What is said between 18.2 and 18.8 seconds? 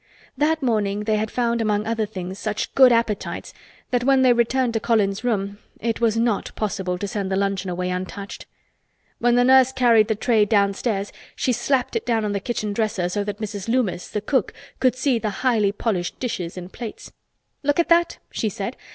she said.